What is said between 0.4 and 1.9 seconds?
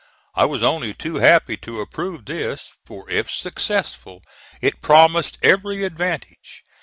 was only too happy to